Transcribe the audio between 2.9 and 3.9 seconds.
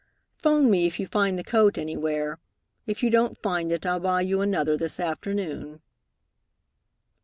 you don't find it,